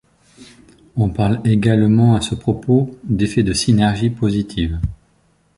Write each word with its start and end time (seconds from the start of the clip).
On 0.95 1.11
parle 1.11 1.41
également 1.45 2.15
à 2.15 2.21
ce 2.21 2.33
propos 2.33 2.97
d'effets 3.03 3.43
de 3.43 3.53
synergie 3.53 4.09
positive. 4.09 4.79